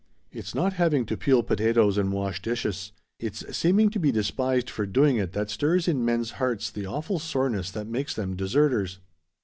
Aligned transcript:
"It's 0.31 0.55
not 0.55 0.73
having 0.81 1.05
to 1.05 1.15
peel 1.15 1.43
potatoes 1.43 1.95
and 1.95 2.11
wash 2.11 2.41
dishes; 2.41 2.91
it's 3.19 3.45
seeming 3.55 3.91
to 3.91 3.99
be 3.99 4.11
despised 4.11 4.67
for 4.67 4.87
doing 4.87 5.17
it 5.17 5.33
that 5.33 5.51
stirs 5.51 5.87
in 5.87 6.03
men's 6.03 6.31
hearts 6.41 6.71
the 6.71 6.87
awful 6.87 7.19
soreness 7.19 7.69
that 7.69 7.85
makes 7.85 8.15
them 8.15 8.35
deserters. 8.35 8.97